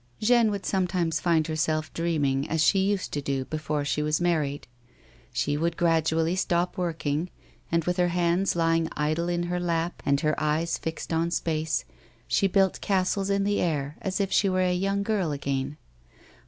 [0.19, 4.67] Jeanne would sometimes find herself dreaming as she used to do before she was married.
[5.31, 7.29] She would gradually stop working,
[7.71, 11.85] and with her hands lying idle in her lap and her eyes fixed on space,
[12.27, 15.77] she built castles in the air as if she were a young girl again.